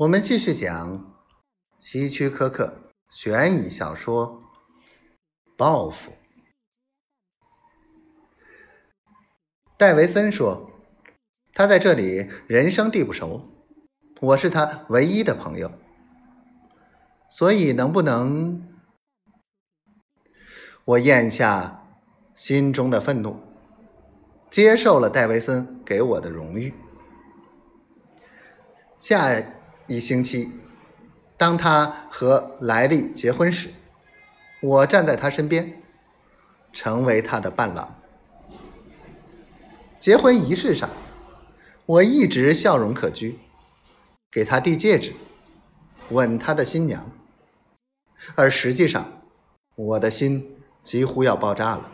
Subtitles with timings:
[0.00, 1.14] 我们继续讲
[1.76, 2.74] 希区柯克
[3.10, 4.42] 悬疑小说
[5.58, 6.10] 《报复》。
[9.76, 10.70] 戴维森说
[11.52, 13.46] ：“他在这里人生地不熟，
[14.22, 15.70] 我是他唯一的朋友，
[17.28, 18.66] 所以能不能……”
[20.86, 21.86] 我咽下
[22.34, 23.38] 心中的愤怒，
[24.48, 26.72] 接受了戴维森给我的荣誉。
[28.98, 29.59] 下。
[29.90, 30.48] 一星期，
[31.36, 33.70] 当他和莱利结婚时，
[34.62, 35.82] 我站在他身边，
[36.72, 38.00] 成为他的伴郎。
[39.98, 40.88] 结婚仪式上，
[41.86, 43.34] 我一直笑容可掬，
[44.30, 45.12] 给他递戒指，
[46.10, 47.10] 吻他的新娘，
[48.36, 49.24] 而实际上，
[49.74, 51.90] 我的心几乎要爆炸了。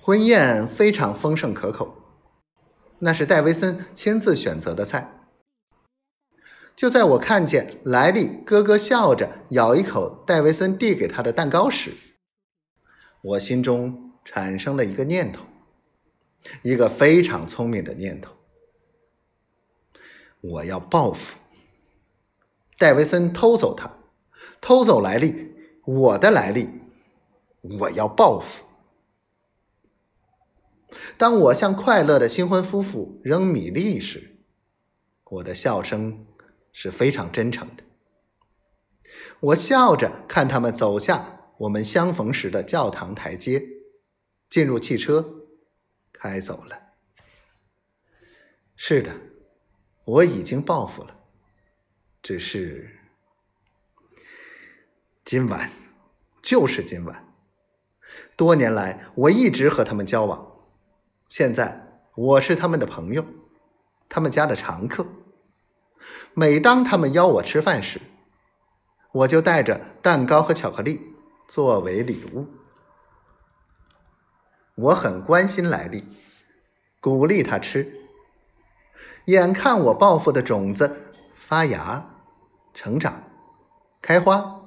[0.00, 1.94] 婚宴非常丰盛可口，
[2.98, 5.08] 那是戴维森亲自选择的菜。
[6.76, 11.92] 就在我看见莱利咯咯笑着咬一口戴维森递给他的蛋糕时，
[13.22, 15.44] 我心中产生了一个念头，
[16.62, 18.32] 一个非常聪明的念头：
[20.40, 21.36] 我要报复
[22.78, 23.98] 戴维森，偷走他，
[24.62, 26.70] 偷走莱利，我的莱利，
[27.78, 28.64] 我要报复。
[31.18, 34.38] 当我向快乐的新婚夫妇扔米粒时，
[35.24, 36.26] 我的笑声。
[36.72, 37.84] 是非常真诚的。
[39.40, 43.62] 我笑着看他们走下我们相逢时的教堂台阶，
[44.48, 45.46] 进入汽车，
[46.12, 46.78] 开走了。
[48.76, 49.14] 是的，
[50.04, 51.16] 我已经报复了，
[52.22, 52.98] 只是
[55.24, 55.70] 今晚，
[56.40, 57.26] 就是今晚。
[58.36, 60.64] 多年来，我一直和他们交往，
[61.26, 63.24] 现在我是他们的朋友，
[64.08, 65.06] 他们家的常客。
[66.34, 68.00] 每当他们邀我吃饭时，
[69.12, 71.00] 我就带着蛋糕和巧克力
[71.48, 72.46] 作为礼物。
[74.76, 76.04] 我很关心莱利，
[77.00, 77.92] 鼓励他吃。
[79.26, 82.04] 眼看我报复的种子发芽、
[82.72, 83.22] 成长、
[84.00, 84.62] 开花、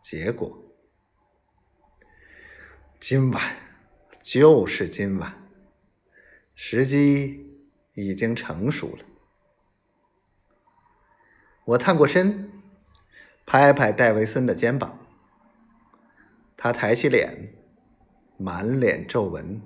[0.00, 0.56] 结果，
[2.98, 3.56] 今晚
[4.22, 5.46] 就是今晚，
[6.54, 7.46] 时机
[7.94, 9.04] 已经成熟了。
[11.70, 12.50] 我探过身，
[13.46, 14.98] 拍拍戴维森的肩膀。
[16.56, 17.52] 他抬起脸，
[18.38, 19.62] 满脸皱纹，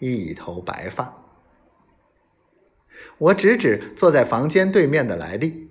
[0.00, 1.22] 一头白发。
[3.18, 5.68] 我指指坐在房间对面的莱利，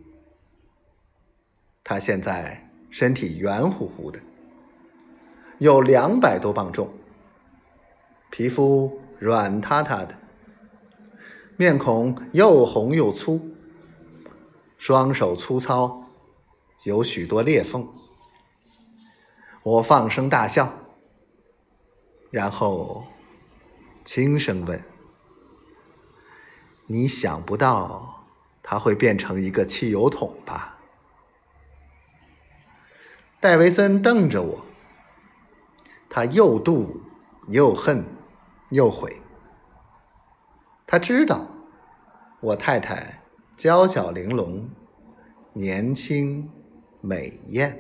[1.84, 4.18] 他现在身体圆乎乎的，
[5.58, 6.90] 有两百多磅重，
[8.31, 10.16] 皮肤软塌塌的，
[11.58, 13.49] 面孔又红又粗。
[14.79, 16.06] 双手粗糙，
[16.84, 17.85] 有许多裂缝。
[19.62, 20.72] 我放声大笑，
[22.31, 23.06] 然后
[24.06, 24.81] 轻声问
[26.88, 28.23] ：“你想不到
[28.63, 30.79] 他会变成一个汽油桶吧？”
[33.41, 34.66] 戴维森瞪着我，
[36.09, 37.01] 他又妒
[37.50, 38.06] 又恨
[38.69, 39.22] 又悔。
[40.88, 41.45] 他知道
[42.39, 43.19] 我太太。
[43.59, 44.70] 娇小玲珑，
[45.52, 46.50] 年轻
[47.02, 47.78] 美艳。